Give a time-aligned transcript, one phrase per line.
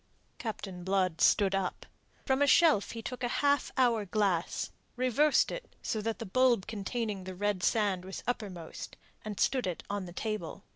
[0.39, 1.85] Captain Blood stood up.
[2.25, 6.65] From a shelf he took a half hour glass, reversed it so that the bulb
[6.65, 10.63] containing the red sand was uppermost, and stood it on the table.